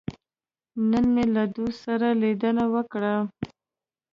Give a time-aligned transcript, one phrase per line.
[0.89, 3.15] نن مې له دوست سره لیدنه وکړه.